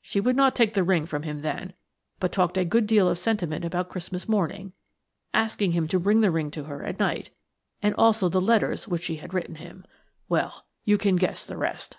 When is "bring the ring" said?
5.98-6.52